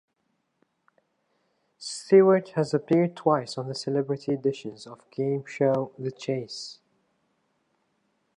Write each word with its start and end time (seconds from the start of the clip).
Stewart 1.77 2.53
has 2.55 2.73
appeared 2.73 3.15
twice 3.15 3.55
on 3.55 3.67
the 3.67 3.75
celebrity 3.75 4.33
editions 4.33 4.87
of 4.87 5.07
game 5.11 5.45
show 5.45 5.91
"The 5.99 6.11
Chase". 6.11 6.79